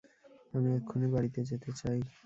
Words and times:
আমি 0.53 0.69
এক্ষুনি 0.77 1.07
বাড়িতে 1.13 1.39
যেতে 1.49 1.69
চাই! 1.79 1.99